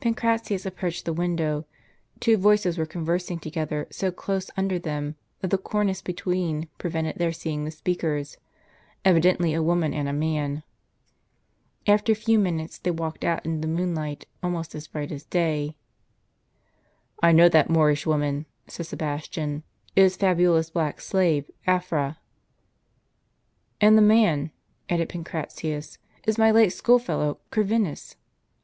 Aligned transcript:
Pancratius 0.00 0.66
approached 0.66 1.04
the 1.04 1.12
window; 1.12 1.64
two 2.18 2.36
voices 2.36 2.76
were 2.76 2.84
con 2.84 3.04
versing 3.06 3.40
together 3.40 3.86
so 3.92 4.10
close 4.10 4.50
under 4.56 4.76
them 4.76 5.14
that 5.38 5.52
the 5.52 5.56
cornice 5.56 6.02
between 6.02 6.68
prevented 6.78 7.14
their 7.16 7.30
seeing 7.30 7.64
the 7.64 7.70
speakers, 7.70 8.38
evidently 9.04 9.54
a 9.54 9.62
woman 9.62 9.94
and 9.94 10.08
a 10.08 10.12
man. 10.12 10.64
After 11.86 12.10
a 12.10 12.16
few 12.16 12.40
minutes 12.40 12.76
they 12.78 12.90
walked 12.90 13.22
out 13.22 13.46
into 13.46 13.60
the 13.68 13.72
moon 13.72 13.94
light, 13.94 14.26
almost 14.42 14.74
as 14.74 14.88
bright 14.88 15.12
as 15.12 15.22
day. 15.22 15.68
■n" 15.70 15.74
I 17.22 17.30
know 17.30 17.48
that 17.48 17.70
Moorish 17.70 18.04
woman," 18.04 18.46
said 18.66 18.86
Sebastian;" 18.86 19.62
it 19.94 20.02
is 20.02 20.16
Fabiola's 20.16 20.70
black 20.70 21.00
slave, 21.00 21.48
Afra." 21.68 22.18
"And 23.80 23.96
the 23.96 24.02
man," 24.02 24.50
added 24.90 25.08
Pancratius, 25.10 25.98
"is 26.26 26.36
my 26.36 26.50
late 26.50 26.72
school 26.72 26.98
fellow, 26.98 27.38
Corvinus." 27.52 28.16